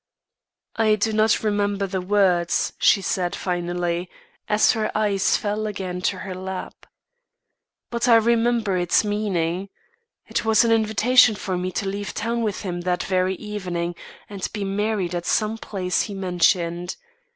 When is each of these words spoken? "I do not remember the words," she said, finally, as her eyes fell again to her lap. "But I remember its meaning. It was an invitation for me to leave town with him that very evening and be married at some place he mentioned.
"I 0.77 0.95
do 0.95 1.13
not 1.13 1.43
remember 1.43 1.85
the 1.85 2.01
words," 2.01 2.73
she 2.79 3.03
said, 3.03 3.35
finally, 3.35 4.09
as 4.49 4.71
her 4.71 4.91
eyes 4.97 5.37
fell 5.37 5.67
again 5.67 6.01
to 6.09 6.17
her 6.17 6.33
lap. 6.33 6.87
"But 7.91 8.07
I 8.07 8.15
remember 8.15 8.75
its 8.77 9.03
meaning. 9.03 9.69
It 10.25 10.43
was 10.43 10.65
an 10.65 10.71
invitation 10.71 11.35
for 11.35 11.55
me 11.55 11.71
to 11.73 11.87
leave 11.87 12.15
town 12.15 12.41
with 12.41 12.61
him 12.63 12.81
that 12.81 13.03
very 13.03 13.35
evening 13.35 13.93
and 14.27 14.49
be 14.51 14.63
married 14.63 15.13
at 15.13 15.27
some 15.27 15.59
place 15.59 16.01
he 16.01 16.15
mentioned. 16.15 16.95